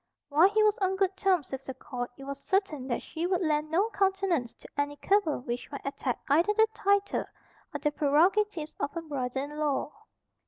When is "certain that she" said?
2.43-3.27